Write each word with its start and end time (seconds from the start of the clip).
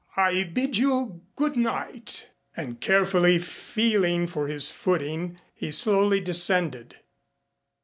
"I 0.17 0.45
bid 0.45 0.77
you 0.77 1.21
good 1.35 1.55
night." 1.55 2.31
And 2.57 2.81
carefully 2.81 3.37
feeling 3.37 4.25
for 4.25 4.47
his 4.47 4.71
footing 4.71 5.37
he 5.53 5.69
slowly 5.69 6.19
descended. 6.19 6.95